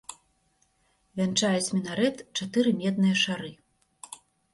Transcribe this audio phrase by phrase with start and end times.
[1.19, 3.51] Вянчаюць мінарэт чатыры медныя шары.